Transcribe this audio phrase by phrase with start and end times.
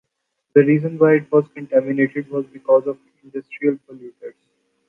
[0.55, 4.33] The reason why it was contaminated was because of industrial polluters.